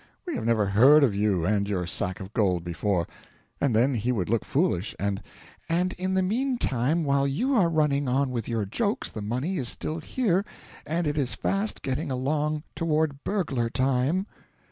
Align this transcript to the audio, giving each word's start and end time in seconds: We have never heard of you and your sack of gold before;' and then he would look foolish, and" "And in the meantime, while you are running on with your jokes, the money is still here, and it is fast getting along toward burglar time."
We 0.25 0.33
have 0.33 0.47
never 0.47 0.65
heard 0.65 1.03
of 1.03 1.13
you 1.13 1.45
and 1.45 1.69
your 1.69 1.85
sack 1.85 2.19
of 2.19 2.33
gold 2.33 2.63
before;' 2.63 3.05
and 3.61 3.75
then 3.75 3.93
he 3.93 4.11
would 4.11 4.29
look 4.29 4.43
foolish, 4.43 4.95
and" 4.99 5.21
"And 5.69 5.93
in 5.93 6.15
the 6.15 6.23
meantime, 6.23 7.03
while 7.03 7.27
you 7.27 7.53
are 7.55 7.69
running 7.69 8.07
on 8.09 8.31
with 8.31 8.47
your 8.47 8.65
jokes, 8.65 9.11
the 9.11 9.21
money 9.21 9.57
is 9.59 9.69
still 9.69 9.99
here, 9.99 10.43
and 10.87 11.05
it 11.05 11.19
is 11.19 11.35
fast 11.35 11.83
getting 11.83 12.09
along 12.09 12.63
toward 12.73 13.23
burglar 13.23 13.69
time." 13.69 14.25